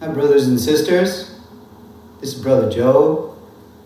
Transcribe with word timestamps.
Hi, 0.00 0.06
brothers 0.06 0.46
and 0.46 0.60
sisters. 0.60 1.40
This 2.20 2.32
is 2.32 2.40
Brother 2.40 2.70
Joe. 2.70 3.36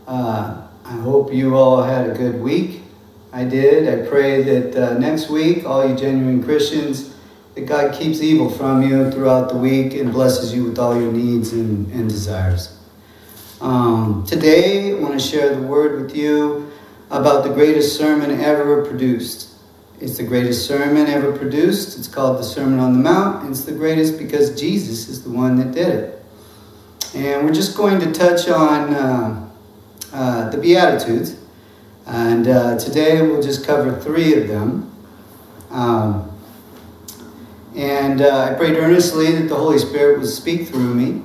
Uh, 0.07 0.61
I 0.85 0.93
hope 0.97 1.33
you 1.33 1.57
all 1.57 1.83
had 1.83 2.11
a 2.11 2.13
good 2.13 2.39
week. 2.39 2.83
I 3.33 3.45
did. 3.45 3.89
I 3.89 4.07
pray 4.07 4.43
that 4.43 4.77
uh, 4.77 4.99
next 4.99 5.31
week, 5.31 5.65
all 5.65 5.89
you 5.89 5.97
genuine 5.97 6.45
Christians, 6.45 7.17
that 7.55 7.63
God 7.63 7.95
keeps 7.95 8.21
evil 8.21 8.51
from 8.51 8.83
you 8.83 9.11
throughout 9.11 9.49
the 9.49 9.57
week 9.57 9.95
and 9.95 10.13
blesses 10.13 10.53
you 10.53 10.65
with 10.65 10.79
all 10.79 11.01
your 11.01 11.11
needs 11.11 11.55
and, 11.55 11.91
and 11.93 12.11
desires. 12.11 12.79
Um, 13.63 14.27
today, 14.27 14.91
I 14.91 14.97
want 14.97 15.15
to 15.15 15.19
share 15.19 15.57
the 15.57 15.63
word 15.63 15.99
with 15.99 16.15
you 16.15 16.71
about 17.11 17.43
the 17.43 17.55
greatest 17.55 17.97
sermon 17.97 18.39
ever 18.39 18.85
produced. 18.85 19.52
It's 20.03 20.17
the 20.17 20.25
greatest 20.25 20.67
sermon 20.67 21.07
ever 21.07 21.31
produced. 21.31 21.97
It's 21.97 22.09
called 22.09 22.41
the 22.41 22.43
Sermon 22.43 22.81
on 22.81 22.93
the 22.93 22.99
Mount. 22.99 23.49
It's 23.49 23.61
the 23.61 23.71
greatest 23.71 24.19
because 24.19 24.59
Jesus 24.61 25.09
is 25.09 25.23
the 25.23 25.31
one 25.31 25.57
that 25.59 25.71
did 25.71 25.89
it. 25.91 26.25
And 27.15 27.47
we're 27.47 27.53
just 27.53 27.77
going 27.77 28.01
to 28.01 28.11
touch 28.11 28.49
on 28.49 28.93
uh, 28.95 29.49
uh, 30.13 30.51
the 30.51 30.59
Beatitudes. 30.59 31.37
And 32.05 32.49
uh, 32.49 32.77
today 32.81 33.23
we'll 33.23 33.43
just 33.43 33.65
cover 33.65 33.97
three 34.01 34.35
of 34.35 34.49
them. 34.49 34.93
Um, 35.71 36.37
and 37.77 38.23
uh, 38.23 38.51
I 38.51 38.55
prayed 38.55 38.75
earnestly 38.79 39.31
that 39.31 39.49
the 39.49 39.55
Holy 39.55 39.79
Spirit 39.79 40.19
would 40.19 40.29
speak 40.29 40.67
through 40.67 40.95
me. 40.95 41.23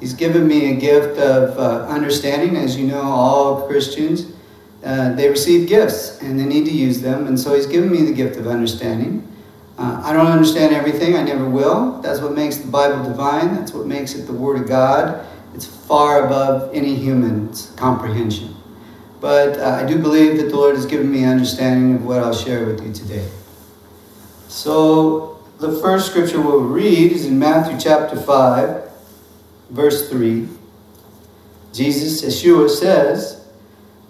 He's 0.00 0.14
given 0.14 0.48
me 0.48 0.72
a 0.72 0.76
gift 0.80 1.18
of 1.18 1.58
uh, 1.58 1.86
understanding. 1.88 2.56
As 2.56 2.74
you 2.74 2.86
know, 2.86 3.02
all 3.02 3.68
Christians 3.68 4.33
uh, 4.84 5.14
they 5.14 5.28
receive 5.28 5.68
gifts 5.68 6.20
and 6.20 6.38
they 6.38 6.44
need 6.44 6.66
to 6.66 6.72
use 6.72 7.00
them. 7.00 7.26
And 7.26 7.38
so 7.38 7.54
He's 7.54 7.66
given 7.66 7.90
me 7.90 8.02
the 8.02 8.12
gift 8.12 8.36
of 8.36 8.46
understanding. 8.46 9.26
Uh, 9.76 10.00
I 10.04 10.12
don't 10.12 10.26
understand 10.26 10.74
everything, 10.74 11.16
I 11.16 11.22
never 11.22 11.48
will. 11.48 12.00
That's 12.00 12.20
what 12.20 12.32
makes 12.32 12.58
the 12.58 12.70
Bible 12.70 13.02
divine, 13.02 13.54
that's 13.54 13.72
what 13.72 13.86
makes 13.86 14.14
it 14.14 14.26
the 14.26 14.32
Word 14.32 14.60
of 14.60 14.68
God. 14.68 15.26
It's 15.54 15.66
far 15.66 16.26
above 16.26 16.74
any 16.74 16.94
human's 16.94 17.70
comprehension. 17.76 18.54
But 19.20 19.58
uh, 19.58 19.80
I 19.82 19.86
do 19.86 19.98
believe 19.98 20.36
that 20.36 20.50
the 20.50 20.56
Lord 20.56 20.76
has 20.76 20.86
given 20.86 21.10
me 21.10 21.24
understanding 21.24 21.96
of 21.96 22.04
what 22.04 22.18
I'll 22.22 22.34
share 22.34 22.66
with 22.66 22.84
you 22.84 22.92
today. 22.92 23.26
So, 24.48 25.42
the 25.58 25.80
first 25.80 26.10
scripture 26.10 26.40
we'll 26.40 26.60
read 26.60 27.10
is 27.10 27.26
in 27.26 27.38
Matthew 27.38 27.78
chapter 27.80 28.16
5, 28.16 28.90
verse 29.70 30.08
3. 30.10 30.48
Jesus, 31.72 32.22
Yeshua 32.22 32.68
says, 32.68 33.43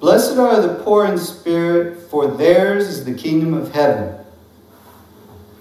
Blessed 0.04 0.36
are 0.36 0.60
the 0.60 0.74
poor 0.84 1.06
in 1.06 1.16
spirit, 1.16 1.98
for 2.10 2.26
theirs 2.26 2.88
is 2.88 3.06
the 3.06 3.14
kingdom 3.14 3.54
of 3.54 3.72
heaven. 3.72 4.14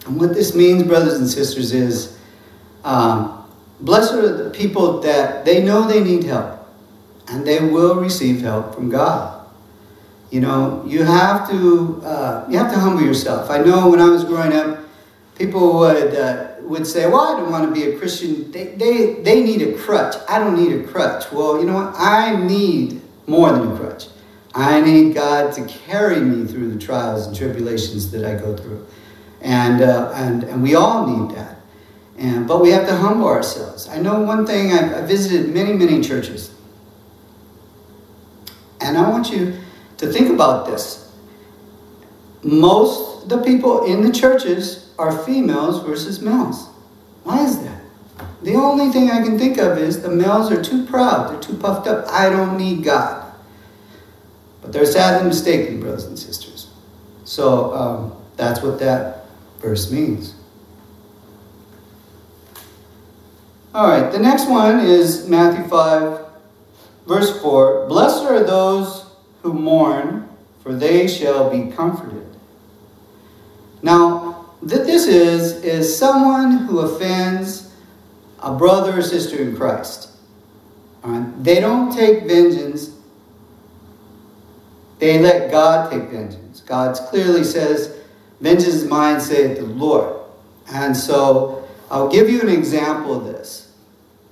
And 0.05 0.19
what 0.19 0.33
this 0.33 0.53
means, 0.53 0.83
brothers 0.83 1.13
and 1.13 1.29
sisters, 1.29 1.71
is 1.71 2.19
um, 2.83 3.49
blessed 3.79 4.15
are 4.15 4.43
the 4.43 4.49
people 4.49 4.99
that 4.99 5.45
they 5.45 5.63
know 5.63 5.87
they 5.87 6.03
need 6.03 6.25
help, 6.25 6.59
and 7.29 7.47
they 7.47 7.61
will 7.61 7.95
receive 7.95 8.41
help 8.41 8.75
from 8.75 8.89
God. 8.89 9.47
You 10.29 10.41
know, 10.41 10.83
you 10.85 11.05
have 11.05 11.49
to 11.49 12.01
uh, 12.03 12.45
you 12.49 12.57
have 12.57 12.69
to 12.73 12.77
humble 12.77 13.01
yourself. 13.01 13.49
I 13.49 13.59
know 13.59 13.89
when 13.89 14.01
I 14.01 14.09
was 14.09 14.25
growing 14.25 14.51
up, 14.51 14.79
people 15.37 15.79
would 15.79 16.15
uh, 16.15 16.55
would 16.63 16.85
say, 16.85 17.07
"Well, 17.07 17.33
I 17.33 17.39
don't 17.39 17.49
want 17.49 17.73
to 17.73 17.73
be 17.73 17.93
a 17.93 17.97
Christian. 17.97 18.51
They, 18.51 18.75
they 18.75 19.21
they 19.23 19.41
need 19.41 19.61
a 19.61 19.77
crutch. 19.77 20.17
I 20.27 20.37
don't 20.37 20.61
need 20.61 20.73
a 20.81 20.83
crutch." 20.85 21.31
Well, 21.31 21.61
you 21.61 21.65
know 21.65 21.75
what? 21.75 21.93
I 21.95 22.35
need 22.35 22.99
more 23.25 23.49
than 23.49 23.71
a 23.71 23.77
crutch. 23.77 24.07
I 24.55 24.81
need 24.81 25.15
God 25.15 25.53
to 25.53 25.65
carry 25.65 26.19
me 26.19 26.45
through 26.45 26.71
the 26.71 26.79
trials 26.79 27.27
and 27.27 27.35
tribulations 27.35 28.11
that 28.11 28.23
I 28.23 28.39
go 28.39 28.55
through. 28.55 28.85
And, 29.41 29.81
uh, 29.81 30.11
and, 30.15 30.43
and 30.43 30.61
we 30.61 30.75
all 30.75 31.07
need 31.07 31.35
that. 31.35 31.59
And, 32.17 32.47
but 32.47 32.61
we 32.61 32.69
have 32.69 32.87
to 32.87 32.95
humble 32.95 33.27
ourselves. 33.27 33.87
I 33.89 33.99
know 33.99 34.21
one 34.21 34.45
thing, 34.45 34.71
I've, 34.71 34.93
I 34.93 35.01
visited 35.01 35.53
many, 35.53 35.73
many 35.73 36.01
churches. 36.01 36.53
And 38.79 38.97
I 38.97 39.09
want 39.09 39.31
you 39.31 39.57
to 39.97 40.11
think 40.11 40.29
about 40.29 40.67
this. 40.67 41.11
Most 42.43 43.13
the 43.29 43.41
people 43.41 43.85
in 43.85 44.01
the 44.01 44.11
churches 44.11 44.93
are 44.99 45.17
females 45.23 45.83
versus 45.83 46.21
males. 46.21 46.67
Why 47.23 47.43
is 47.43 47.61
that? 47.63 47.81
The 48.43 48.55
only 48.55 48.91
thing 48.91 49.09
I 49.09 49.23
can 49.23 49.39
think 49.39 49.57
of 49.57 49.77
is 49.77 50.01
the 50.01 50.09
males 50.09 50.51
are 50.51 50.61
too 50.61 50.85
proud, 50.85 51.31
they're 51.31 51.39
too 51.39 51.55
puffed 51.57 51.87
up. 51.87 52.05
I 52.09 52.29
don't 52.29 52.57
need 52.57 52.83
God. 52.83 53.22
But 54.63 54.71
they're 54.71 54.85
sadly 54.85 55.27
mistaken, 55.27 55.81
brothers 55.81 56.05
and 56.05 56.17
sisters. 56.17 56.71
So 57.25 57.73
um, 57.75 58.15
that's 58.37 58.63
what 58.63 58.79
that 58.79 59.25
verse 59.59 59.91
means. 59.91 60.35
All 63.75 63.87
right, 63.87 64.11
the 64.11 64.19
next 64.19 64.49
one 64.49 64.79
is 64.79 65.27
Matthew 65.27 65.67
5, 65.67 66.25
verse 67.07 67.41
4. 67.41 67.87
Blessed 67.87 68.23
are 68.23 68.43
those 68.43 69.05
who 69.41 69.53
mourn, 69.53 70.29
for 70.61 70.73
they 70.73 71.07
shall 71.07 71.49
be 71.49 71.71
comforted. 71.71 72.25
Now, 73.81 74.45
that 74.61 74.85
this 74.85 75.07
is, 75.07 75.61
is 75.63 75.97
someone 75.97 76.59
who 76.59 76.79
offends 76.79 77.73
a 78.39 78.53
brother 78.53 78.99
or 78.99 79.01
sister 79.01 79.41
in 79.41 79.57
Christ. 79.57 80.09
They 81.43 81.59
don't 81.59 81.91
take 81.91 82.25
vengeance 82.25 82.92
they 85.03 85.19
let 85.19 85.51
God 85.51 85.91
take 85.91 86.03
vengeance. 86.03 86.61
God 86.61 86.95
clearly 87.09 87.43
says, 87.43 87.99
Vengeance 88.39 88.73
is 88.73 88.85
mine, 88.85 89.19
saith 89.19 89.57
the 89.57 89.65
Lord. 89.65 90.17
And 90.71 90.95
so 90.95 91.67
I'll 91.91 92.07
give 92.07 92.29
you 92.29 92.39
an 92.39 92.47
example 92.47 93.13
of 93.13 93.25
this. 93.25 93.75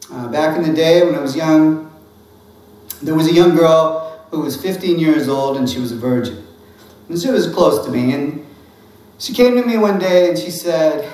Uh, 0.09 0.29
back 0.29 0.57
in 0.57 0.63
the 0.63 0.73
day 0.73 1.05
when 1.05 1.13
I 1.13 1.19
was 1.19 1.35
young, 1.35 1.91
there 3.01 3.15
was 3.15 3.27
a 3.27 3.33
young 3.33 3.53
girl 3.53 4.25
who 4.31 4.39
was 4.39 4.61
15 4.61 4.97
years 4.97 5.27
old 5.27 5.57
and 5.57 5.69
she 5.69 5.77
was 5.77 5.91
a 5.91 5.97
virgin. 5.97 6.47
And 7.09 7.19
she 7.19 7.29
was 7.29 7.53
close 7.53 7.85
to 7.85 7.91
me. 7.91 8.13
And 8.13 8.45
she 9.19 9.33
came 9.33 9.55
to 9.55 9.65
me 9.65 9.77
one 9.77 9.99
day 9.99 10.29
and 10.29 10.37
she 10.37 10.51
said 10.51 11.11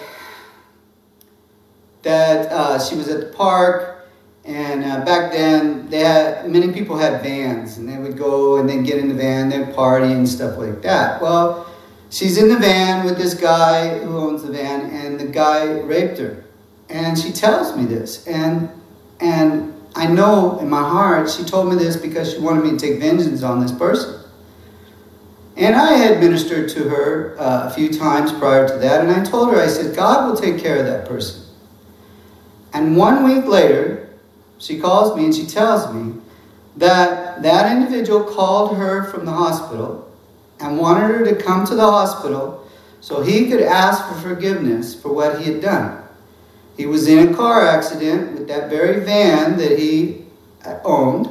that 2.03 2.51
uh, 2.51 2.78
she 2.78 2.96
was 2.96 3.07
at 3.07 3.22
the 3.22 3.35
park 3.35 3.97
and 4.47 4.85
uh, 4.85 5.03
back 5.03 5.34
then, 5.34 5.90
they 5.90 6.00
had, 6.00 6.50
many 6.50 6.72
people 6.72 6.97
had 6.97 7.22
vans, 7.22 7.78
and 7.78 7.88
they 7.88 7.97
would 7.97 8.18
go 8.18 8.58
and 8.58 8.69
then 8.69 8.84
get 8.84 8.97
in 8.97 9.09
the 9.09 9.13
van, 9.13 9.50
they'd 9.50 9.75
party 9.75 10.13
and 10.13 10.28
stuff 10.28 10.58
like 10.58 10.81
that. 10.84 11.22
Well, 11.22 11.69
she's 12.09 12.38
in 12.38 12.47
the 12.47 12.58
van 12.58 13.06
with 13.06 13.18
this 13.18 13.34
guy 13.34 14.00
who 14.00 14.18
owns 14.18 14.44
the 14.44 14.53
van, 14.53 14.90
and 14.90 15.19
the 15.19 15.25
guy 15.25 15.66
raped 15.81 16.18
her. 16.19 16.46
And 16.88 17.19
she 17.19 17.34
tells 17.34 17.75
me 17.75 17.84
this, 17.84 18.25
and 18.25 18.69
and 19.19 19.74
I 19.94 20.08
know 20.08 20.59
in 20.59 20.69
my 20.69 20.81
heart 20.81 21.29
she 21.29 21.44
told 21.44 21.68
me 21.68 21.75
this 21.75 21.97
because 21.97 22.31
she 22.31 22.40
wanted 22.40 22.64
me 22.64 22.69
to 22.69 22.78
take 22.78 23.02
vengeance 23.02 23.44
on 23.44 23.59
this 23.59 23.74
person. 23.74 24.24
And 25.58 25.75
I 25.75 25.94
had 25.94 26.22
ministered 26.22 26.69
to 26.69 26.88
her 26.88 27.35
uh, 27.38 27.68
a 27.68 27.74
few 27.74 27.90
times 27.91 28.31
prior 28.31 28.66
to 28.66 28.78
that, 28.78 29.02
and 29.02 29.12
I 29.12 29.25
told 29.25 29.52
her, 29.52 29.59
I 29.59 29.68
said, 29.68 29.94
God 29.94 30.29
will 30.29 30.38
take 30.38 30.58
care 30.58 30.78
of 30.78 30.85
that 30.85 31.06
person. 31.06 31.44
And 32.74 32.96
one 32.96 33.25
week 33.25 33.46
later, 33.46 34.06
she 34.57 34.79
calls 34.79 35.16
me 35.16 35.25
and 35.25 35.35
she 35.35 35.45
tells 35.45 35.94
me 35.94 36.19
that 36.75 37.41
that 37.44 37.72
individual 37.72 38.23
called 38.23 38.78
her 38.78 39.03
from 39.12 39.25
the 39.25 39.31
hospital 39.31 40.12
and 40.59 40.78
wanted 40.78 41.07
her 41.07 41.25
to 41.25 41.35
come 41.35 41.66
to 41.66 41.75
the 41.75 41.85
hospital 41.85 42.67
so 43.00 43.22
he 43.22 43.50
could 43.50 43.62
ask 43.62 44.07
for 44.07 44.16
forgiveness 44.16 45.00
for 45.00 45.13
what 45.13 45.40
he 45.40 45.51
had 45.51 45.62
done. 45.62 46.03
He 46.75 46.85
was 46.85 47.07
in 47.07 47.29
a 47.29 47.35
car 47.35 47.66
accident 47.66 48.34
with 48.34 48.47
that 48.47 48.69
very 48.69 49.03
van 49.03 49.57
that 49.57 49.79
he 49.79 50.25
uh, 50.63 50.79
owned, 50.84 51.28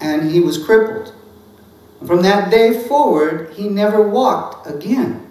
and 0.00 0.30
he 0.30 0.40
was 0.40 0.62
crippled. 0.64 1.12
from 2.04 2.22
that 2.22 2.50
day 2.50 2.86
forward, 2.86 3.54
he 3.54 3.68
never 3.68 4.06
walked 4.06 4.66
again. 4.66 5.30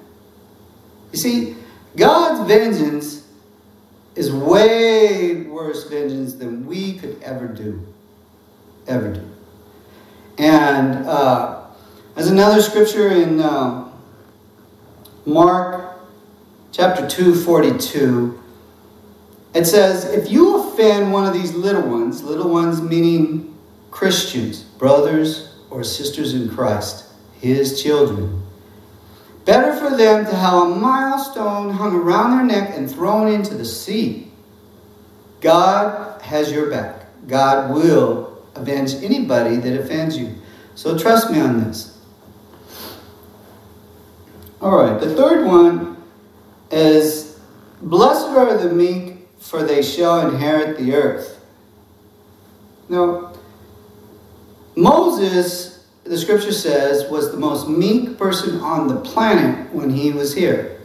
You 1.12 1.20
see, 1.20 1.56
God's 1.96 2.48
vengeance 2.48 3.23
is 4.16 4.32
way 4.32 5.42
worse 5.44 5.90
vengeance 5.90 6.34
than 6.36 6.66
we 6.66 6.94
could 6.94 7.22
ever 7.24 7.48
do. 7.48 7.86
Ever 8.88 9.14
do. 9.14 9.30
And 10.38 11.06
uh, 11.08 11.66
as 12.16 12.30
another 12.30 12.62
scripture 12.62 13.10
in 13.10 13.40
uh, 13.40 13.90
Mark 15.26 16.00
chapter 16.72 17.08
2, 17.08 17.36
42, 17.36 18.40
it 19.54 19.66
says, 19.66 20.06
If 20.06 20.32
you 20.32 20.58
offend 20.58 21.14
one 21.14 21.26
of 21.26 21.34
these 21.34 21.54
little 21.54 21.88
ones, 21.88 22.24
little 22.24 22.50
ones 22.50 22.82
meaning 22.82 23.56
Christians, 23.92 24.62
brothers 24.64 25.56
or 25.70 25.84
sisters 25.84 26.34
in 26.34 26.50
Christ, 26.50 27.06
his 27.40 27.82
children, 27.82 28.43
them 29.98 30.26
to 30.26 30.36
have 30.36 30.54
a 30.54 30.66
milestone 30.66 31.72
hung 31.72 31.96
around 31.96 32.38
their 32.38 32.62
neck 32.62 32.78
and 32.78 32.90
thrown 32.90 33.28
into 33.28 33.54
the 33.56 33.66
sea. 33.66 34.32
God 35.42 36.22
has 36.22 36.52
your 36.52 36.70
back. 36.70 37.06
God 37.28 37.74
will 37.74 38.44
avenge 38.56 38.96
anybody 38.96 39.58
that 39.58 39.80
offends 39.80 40.18
you. 40.18 40.36
So 40.76 40.98
trust 40.98 41.32
me 41.32 41.40
on 41.40 41.64
this. 41.64 41.98
All 44.62 44.78
right, 44.78 45.00
the 45.00 45.14
third 45.16 45.46
one 45.46 45.98
is 46.72 47.34
Blessed 47.84 48.30
are 48.30 48.58
the 48.58 48.74
meek, 48.74 49.28
for 49.38 49.62
they 49.62 49.82
shall 49.82 50.30
inherit 50.30 50.78
the 50.78 50.96
earth. 50.96 51.44
Now, 52.88 53.34
Moses, 54.76 55.73
the 56.04 56.18
scripture 56.18 56.52
says, 56.52 57.10
was 57.10 57.32
the 57.32 57.38
most 57.38 57.70
meek 57.70 58.18
person 58.18 58.60
on 58.60 58.88
the 58.88 58.98
planet 58.98 59.74
when 59.74 59.90
he 59.90 60.12
was 60.12 60.34
here. 60.36 60.82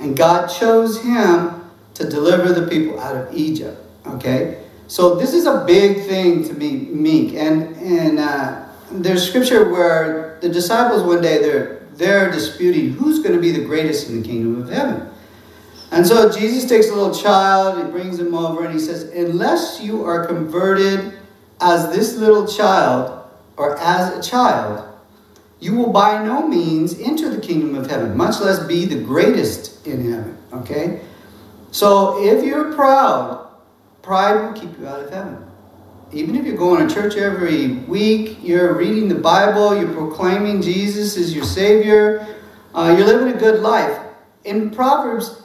And 0.00 0.16
God 0.16 0.46
chose 0.48 1.02
him 1.02 1.70
to 1.94 2.08
deliver 2.08 2.52
the 2.52 2.66
people 2.66 2.98
out 2.98 3.14
of 3.14 3.34
Egypt. 3.34 3.78
Okay? 4.06 4.62
So 4.88 5.16
this 5.16 5.34
is 5.34 5.46
a 5.46 5.64
big 5.66 6.06
thing 6.06 6.44
to 6.48 6.54
be 6.54 6.72
meek. 6.72 7.34
And, 7.34 7.76
and 7.76 8.18
uh, 8.18 8.68
there's 8.90 9.28
scripture 9.28 9.70
where 9.70 10.38
the 10.40 10.48
disciples 10.48 11.02
one 11.02 11.22
day, 11.22 11.38
they're, 11.38 11.86
they're 11.94 12.30
disputing 12.30 12.92
who's 12.92 13.18
going 13.18 13.34
to 13.34 13.40
be 13.40 13.52
the 13.52 13.64
greatest 13.64 14.08
in 14.08 14.22
the 14.22 14.26
kingdom 14.26 14.62
of 14.62 14.70
heaven. 14.70 15.08
And 15.90 16.06
so 16.06 16.32
Jesus 16.32 16.66
takes 16.66 16.88
a 16.88 16.94
little 16.94 17.14
child, 17.14 17.84
he 17.84 17.90
brings 17.90 18.18
him 18.18 18.34
over, 18.34 18.64
and 18.64 18.72
he 18.72 18.80
says, 18.80 19.04
Unless 19.14 19.82
you 19.82 20.04
are 20.04 20.26
converted 20.26 21.18
as 21.60 21.94
this 21.94 22.16
little 22.16 22.46
child, 22.46 23.21
or 23.62 23.78
as 23.78 24.18
a 24.18 24.28
child, 24.28 24.88
you 25.60 25.76
will 25.76 25.92
by 25.92 26.20
no 26.24 26.48
means 26.48 26.98
enter 26.98 27.30
the 27.30 27.40
kingdom 27.40 27.76
of 27.76 27.88
heaven, 27.88 28.16
much 28.16 28.40
less 28.40 28.58
be 28.66 28.86
the 28.86 29.00
greatest 29.00 29.86
in 29.86 30.10
heaven. 30.10 30.36
Okay? 30.52 31.00
So 31.70 32.20
if 32.24 32.44
you're 32.44 32.74
proud, 32.74 33.48
pride 34.02 34.34
will 34.34 34.52
keep 34.52 34.76
you 34.80 34.88
out 34.88 35.04
of 35.04 35.10
heaven. 35.10 35.46
Even 36.10 36.34
if 36.34 36.44
you're 36.44 36.56
going 36.56 36.86
to 36.86 36.92
church 36.92 37.14
every 37.16 37.68
week, 37.86 38.38
you're 38.42 38.74
reading 38.74 39.08
the 39.08 39.14
Bible, 39.14 39.78
you're 39.78 39.94
proclaiming 39.94 40.60
Jesus 40.60 41.16
is 41.16 41.32
your 41.32 41.44
Savior, 41.44 42.26
uh, 42.74 42.92
you're 42.98 43.06
living 43.06 43.32
a 43.32 43.38
good 43.38 43.60
life. 43.60 43.96
In 44.44 44.70
Proverbs 44.70 45.40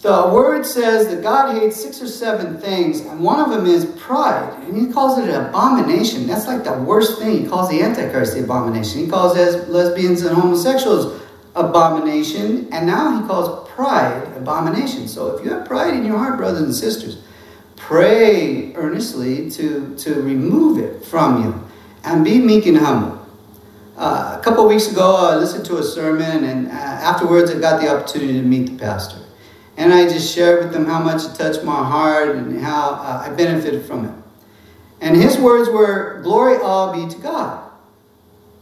the 0.00 0.30
word 0.32 0.64
says 0.64 1.08
that 1.08 1.22
God 1.22 1.60
hates 1.60 1.82
six 1.82 2.00
or 2.00 2.06
seven 2.06 2.58
things, 2.58 3.00
and 3.00 3.18
one 3.18 3.40
of 3.40 3.50
them 3.50 3.66
is 3.66 3.84
pride. 4.00 4.56
And 4.62 4.76
he 4.76 4.92
calls 4.92 5.18
it 5.18 5.28
an 5.28 5.46
abomination. 5.46 6.26
That's 6.26 6.46
like 6.46 6.62
the 6.62 6.74
worst 6.74 7.18
thing. 7.18 7.42
He 7.42 7.48
calls 7.48 7.68
the 7.68 7.82
Antichrist 7.82 8.34
the 8.34 8.44
abomination. 8.44 9.00
He 9.00 9.08
calls 9.08 9.36
lesbians 9.36 10.22
and 10.22 10.36
homosexuals 10.36 11.20
abomination, 11.56 12.68
and 12.72 12.86
now 12.86 13.20
he 13.20 13.26
calls 13.26 13.68
pride 13.70 14.22
abomination. 14.36 15.08
So 15.08 15.36
if 15.36 15.44
you 15.44 15.50
have 15.50 15.66
pride 15.66 15.94
in 15.94 16.04
your 16.04 16.16
heart, 16.16 16.36
brothers 16.36 16.62
and 16.62 16.74
sisters, 16.74 17.18
pray 17.74 18.74
earnestly 18.74 19.50
to, 19.50 19.96
to 19.96 20.22
remove 20.22 20.78
it 20.78 21.04
from 21.04 21.42
you 21.42 21.68
and 22.04 22.24
be 22.24 22.38
meek 22.38 22.66
and 22.66 22.76
humble. 22.76 23.26
Uh, 23.96 24.36
a 24.38 24.44
couple 24.44 24.64
weeks 24.68 24.92
ago, 24.92 25.16
I 25.16 25.34
listened 25.34 25.66
to 25.66 25.78
a 25.78 25.82
sermon, 25.82 26.44
and 26.44 26.68
uh, 26.68 26.70
afterwards, 26.70 27.50
I 27.50 27.58
got 27.58 27.80
the 27.80 27.88
opportunity 27.88 28.34
to 28.34 28.42
meet 28.42 28.66
the 28.66 28.78
pastor. 28.78 29.18
And 29.78 29.94
I 29.94 30.08
just 30.08 30.34
shared 30.34 30.64
with 30.64 30.72
them 30.72 30.86
how 30.86 31.00
much 31.00 31.24
it 31.24 31.36
touched 31.36 31.62
my 31.62 31.72
heart 31.72 32.34
and 32.34 32.60
how 32.60 32.90
uh, 32.94 33.22
I 33.24 33.30
benefited 33.30 33.86
from 33.86 34.06
it. 34.06 34.14
And 35.00 35.16
his 35.16 35.38
words 35.38 35.70
were, 35.70 36.20
Glory 36.24 36.56
all 36.56 36.92
be 36.92 37.08
to 37.08 37.20
God. 37.20 37.70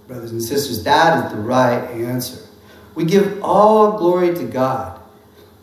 Brothers 0.06 0.32
and 0.32 0.42
sisters, 0.42 0.84
that 0.84 1.24
is 1.24 1.32
the 1.32 1.38
right 1.38 1.90
answer. 1.90 2.46
We 2.94 3.06
give 3.06 3.42
all 3.42 3.96
glory 3.96 4.34
to 4.34 4.44
God. 4.44 5.00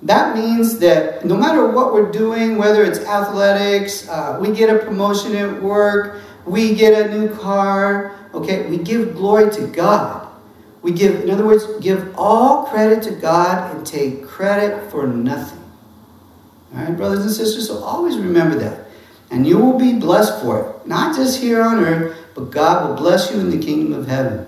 That 0.02 0.36
means 0.36 0.80
that 0.80 1.24
no 1.24 1.38
matter 1.38 1.68
what 1.68 1.94
we're 1.94 2.12
doing, 2.12 2.58
whether 2.58 2.84
it's 2.84 3.00
athletics, 3.00 4.10
uh, 4.10 4.40
we 4.42 4.52
get 4.52 4.76
a 4.76 4.80
promotion 4.80 5.36
at 5.36 5.62
work, 5.62 6.20
we 6.46 6.74
get 6.74 7.06
a 7.06 7.16
new 7.16 7.34
car, 7.38 8.16
okay, 8.34 8.68
we 8.68 8.80
give 8.80 9.14
glory 9.14 9.52
to 9.52 9.68
God. 9.68 10.28
We 10.83 10.91
give, 10.91 11.21
in 11.21 11.30
other 11.30 11.45
words, 11.45 11.65
give 11.80 12.13
all 12.18 12.65
credit 12.65 13.01
to 13.03 13.12
God 13.12 13.74
and 13.74 13.88
take 13.88 14.27
credit 14.27 14.91
for 14.91 15.07
nothing. 15.07 15.63
All 16.75 16.83
right, 16.83 16.95
brothers 16.95 17.21
and 17.21 17.31
sisters, 17.31 17.68
so 17.68 17.77
always 17.83 18.18
remember 18.18 18.57
that. 18.57 18.88
And 19.31 19.47
you 19.47 19.57
will 19.57 19.80
be 19.80 19.94
blessed 19.94 20.41
for 20.41 20.59
it. 20.59 20.88
Not 20.88 21.15
just 21.15 21.41
here 21.41 21.62
on 21.63 21.80
earth, 21.80 22.18
but 22.35 22.51
God 22.51 22.88
will 22.88 22.95
bless 22.95 23.31
you 23.31 23.39
in 23.39 23.50
the 23.50 23.57
kingdom 23.57 23.97
of 23.97 24.07
heaven. 24.07 24.45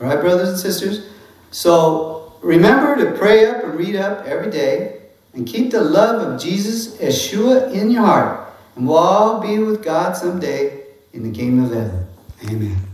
All 0.00 0.06
right, 0.06 0.20
brothers 0.20 0.48
and 0.48 0.58
sisters? 0.58 1.10
So 1.50 2.32
remember 2.40 2.96
to 2.96 3.18
pray 3.18 3.46
up 3.46 3.62
and 3.62 3.74
read 3.74 3.96
up 3.96 4.26
every 4.26 4.50
day 4.50 5.02
and 5.34 5.46
keep 5.46 5.70
the 5.70 5.82
love 5.82 6.26
of 6.26 6.40
Jesus, 6.40 6.96
Yeshua, 6.96 7.72
in 7.72 7.90
your 7.90 8.04
heart. 8.04 8.48
And 8.76 8.88
we'll 8.88 8.96
all 8.96 9.40
be 9.40 9.58
with 9.58 9.82
God 9.82 10.16
someday 10.16 10.84
in 11.12 11.22
the 11.22 11.36
kingdom 11.36 11.66
of 11.66 11.72
heaven. 11.72 12.06
Amen. 12.48 12.89